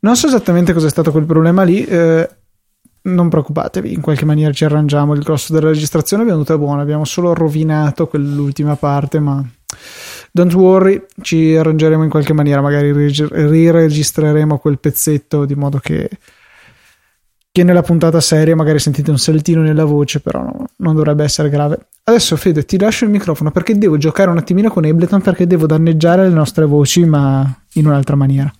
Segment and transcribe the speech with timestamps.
[0.00, 1.84] Non so esattamente cos'è stato quel problema lì.
[1.84, 2.28] Eh,
[3.02, 5.14] non preoccupatevi, in qualche maniera ci arrangiamo.
[5.14, 6.80] Il grosso della registrazione è venuto buono.
[6.80, 9.44] Abbiamo solo rovinato quell'ultima parte, ma
[10.32, 12.60] don't worry, ci arrangeremo in qualche maniera.
[12.60, 16.08] Magari riregistreremo quel pezzetto di modo che
[17.52, 21.48] che nella puntata seria magari sentite un saltino nella voce, però no, non dovrebbe essere
[21.48, 21.86] grave.
[22.04, 25.66] Adesso Fede ti lascio il microfono perché devo giocare un attimino con Ableton perché devo
[25.66, 28.52] danneggiare le nostre voci ma in un'altra maniera.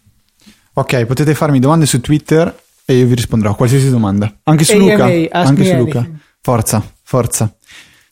[0.73, 4.33] Ok, potete farmi domande su Twitter e io vi risponderò a qualsiasi domanda.
[4.45, 5.05] Anche su AMA, Luca.
[5.31, 6.09] Anche su Luca.
[6.41, 7.55] Forza, forza.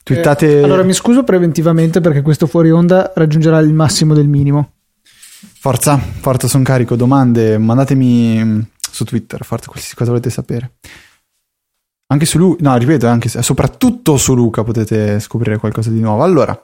[0.03, 0.59] Twittate...
[0.59, 4.73] Eh, allora mi scuso preventivamente perché questo fuori onda raggiungerà il massimo del minimo.
[5.59, 6.95] Forza, forza, sono carico.
[6.95, 10.73] Domande, mandatemi su Twitter, fate qualsiasi cosa volete sapere.
[12.07, 16.23] Anche su Luca, no, ripeto, anche, soprattutto su Luca potete scoprire qualcosa di nuovo.
[16.23, 16.63] Allora,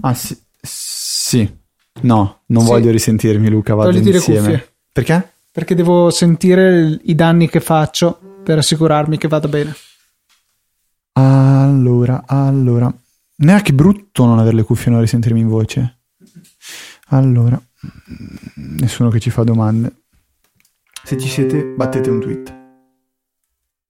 [0.00, 1.58] ah sì, sì.
[2.02, 2.68] No, non sì.
[2.68, 4.66] voglio risentirmi Luca, vado Togliti insieme.
[4.92, 5.32] Perché?
[5.52, 9.74] Perché devo sentire i danni che faccio per assicurarmi che vada bene.
[11.12, 12.92] Allora, allora,
[13.36, 15.98] neanche brutto non avere le cuffie e non risentirmi in voce.
[17.08, 17.60] Allora,
[18.54, 19.92] nessuno che ci fa domande.
[21.02, 22.58] Se ci siete, battete un tweet.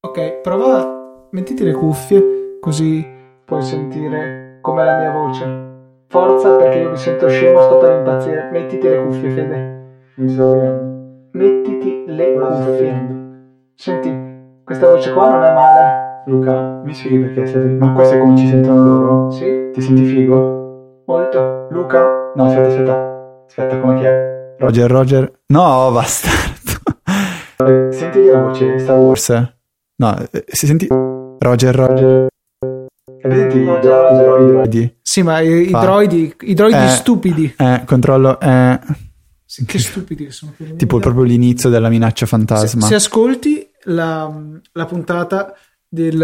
[0.00, 3.04] Ok, prova, mettiti le cuffie, così
[3.44, 5.69] puoi sentire com'è la mia voce.
[6.10, 8.48] Forza, perché io mi sento scemo, sto per impazzire.
[8.50, 9.80] Mettiti le cuffie, Fede.
[10.16, 11.28] Mi sto vedendo.
[11.30, 13.08] Mettiti le cuffie.
[13.76, 14.12] Senti,
[14.64, 16.24] questa voce qua non è male.
[16.26, 17.64] Luca, mi spieghi perché siete...
[17.78, 19.30] Ma questo è come ci sentono loro?
[19.30, 19.70] Sì.
[19.72, 21.02] Ti senti figo?
[21.06, 21.68] Molto.
[21.70, 22.32] Luca?
[22.34, 23.44] No, aspetta, aspetta.
[23.46, 24.56] Aspetta, come chi è?
[24.58, 25.32] Roger, Roger.
[25.46, 26.28] No, basta.
[27.90, 29.28] Senti la voce Star Wars?
[29.94, 32.19] No, eh, si senti Roger Roger.
[33.22, 34.98] Droidi?
[35.02, 37.54] Sì, ma i, i droidi, i droidi eh, stupidi.
[37.56, 38.38] Eh, controllo.
[38.40, 38.78] Eh.
[39.44, 40.54] Sì, che stupidi che sono.
[40.76, 42.82] Tipo proprio l'inizio della minaccia fantasma.
[42.82, 44.32] Se, se ascolti la,
[44.72, 45.54] la puntata
[45.92, 46.16] del,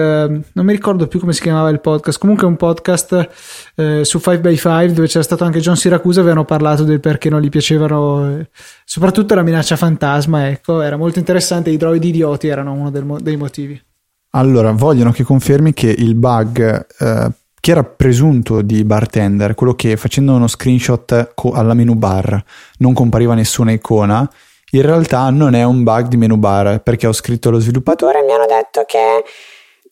[0.53, 3.29] non mi ricordo più come si chiamava il podcast, comunque un podcast
[3.75, 7.49] eh, su 5x5 dove c'era stato anche John Siracusa, avevano parlato del perché non gli
[7.49, 8.49] piacevano, eh,
[8.85, 13.37] soprattutto la minaccia fantasma, ecco, era molto interessante, i droidi idioti erano uno del, dei
[13.37, 13.81] motivi.
[14.37, 19.97] Allora, vogliono che confermi che il bug eh, che era presunto di bartender, quello che
[19.97, 22.45] facendo uno screenshot co- alla menu bar
[22.79, 24.31] non compariva nessuna icona,
[24.73, 28.25] in realtà non è un bug di menu bar perché ho scritto allo sviluppatore e
[28.25, 29.25] mi hanno detto che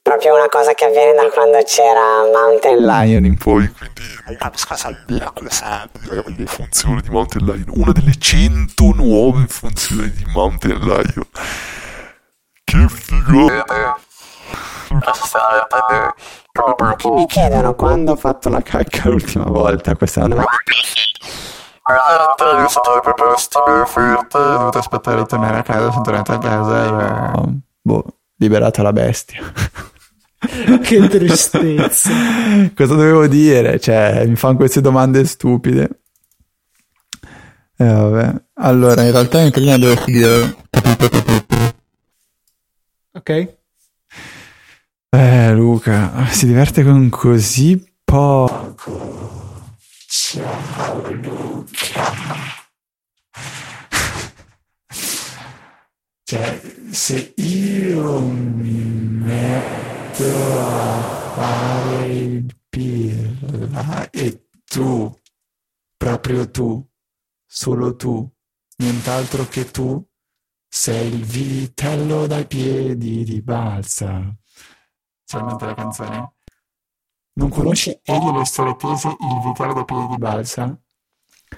[0.02, 5.88] proprio una cosa che avviene da quando c'era Mountain Lion in poi quindi una cosa
[6.36, 7.64] le funzioni di Mountain Lion.
[7.68, 11.26] Una delle 100 nuove funzioni di Mountain Lion.
[12.62, 12.76] Che
[15.00, 20.44] figo Pochi mi chiedono quando ho fatto la cacca l'ultima volta questa è una io
[22.68, 26.88] sono queste offerte ho dovuto aspettare di tornare a casa sono tornato a casa e
[26.88, 27.52] ho
[27.82, 28.04] boh,
[28.36, 29.42] liberata la bestia
[30.82, 32.10] che tristezza.
[32.74, 33.80] Cosa dovevo dire?
[33.80, 36.00] Cioè, mi fanno queste domande stupide.
[37.76, 38.42] Eh, vabbè.
[38.54, 40.56] Allora, in realtà in prima devo dire...
[43.12, 43.56] Ok.
[45.16, 49.76] Eh, Luca, si diverte con così poco.
[50.08, 52.02] Ciao, Luca.
[56.26, 56.60] Cioè,
[56.90, 58.72] se io mi
[59.24, 61.00] metto a
[61.36, 65.16] fare il pirla e tu,
[65.96, 66.84] proprio tu,
[67.46, 68.28] solo tu,
[68.78, 70.04] nient'altro che tu,
[70.68, 74.36] sei il vitello dai piedi di balsa.
[75.26, 76.32] C'è in mente la canzone?
[77.34, 80.78] Non conosci Elio le storie tese, il vitello dai piedi di balsa?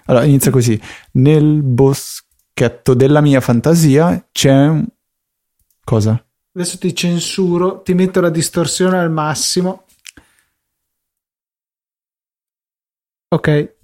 [0.06, 0.80] Allora, inizia così.
[1.12, 4.86] Nel boschetto della mia fantasia c'è un...
[5.84, 6.24] Cosa?
[6.52, 9.84] Adesso ti censuro, ti metto la distorsione al massimo.
[13.28, 13.74] Ok.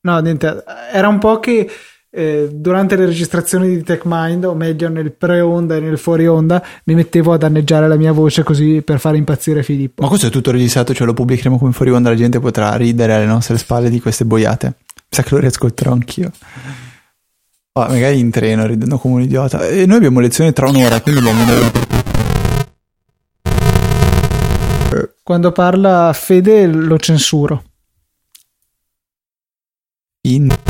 [0.00, 1.68] No, niente, era un po' che
[2.10, 7.32] eh, durante le registrazioni di TechMind, o meglio nel pre-onda e nel fuori-onda, mi mettevo
[7.32, 10.02] a danneggiare la mia voce così per fare impazzire Filippo.
[10.02, 13.26] Ma questo è tutto registrato, cioè lo pubblicheremo come fuori-onda, la gente potrà ridere alle
[13.26, 14.76] nostre spalle di queste boiate.
[15.08, 16.30] Sa che lo riascolterò anch'io.
[17.72, 19.66] Oh, magari in treno ridendo come un idiota.
[19.66, 21.44] E noi abbiamo lezione tra un'ora, quindi abbiamo
[25.22, 27.62] Quando parla Fede lo censuro.
[30.22, 30.67] In.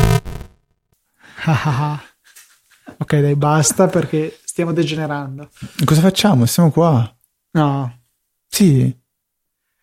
[2.99, 5.49] ok, dai, basta perché stiamo degenerando.
[5.85, 6.47] Cosa facciamo?
[6.47, 7.15] Siamo qua.
[7.53, 7.99] No.
[8.49, 8.95] Sì.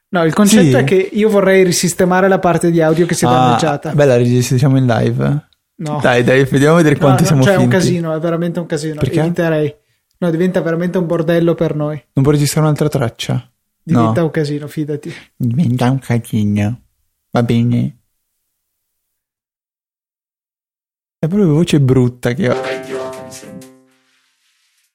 [0.10, 0.84] No, il concetto sì.
[0.84, 3.92] è che io vorrei risistemare la parte di audio che si è ah, danneggiata.
[3.94, 5.48] Beh, la registriamo in live.
[5.78, 6.00] No.
[6.02, 7.76] Dai, dai, vediamo a vedere No, quanti no, siamo cioè, è un finti.
[7.78, 8.96] casino, è veramente un casino.
[9.00, 9.20] Perché?
[9.20, 9.76] Eviterei.
[10.20, 12.02] No, diventa veramente un bordello per noi.
[12.14, 13.52] Non può registrare un'altra traccia?
[13.84, 14.26] Diventa No.
[14.26, 15.14] un casino, fidati.
[15.36, 16.82] Diventa un casino.
[17.32, 17.98] Va bene.
[21.18, 22.56] È proprio voce brutta che ho.